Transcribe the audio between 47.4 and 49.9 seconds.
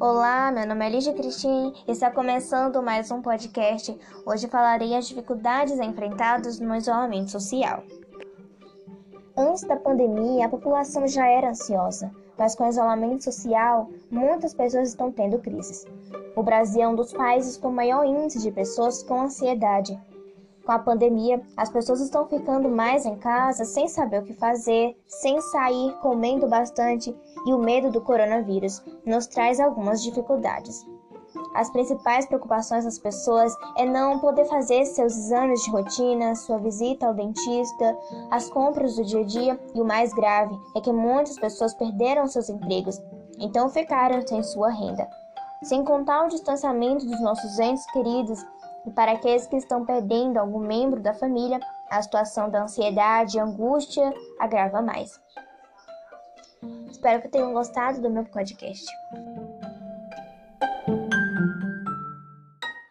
entes queridos e para aqueles que estão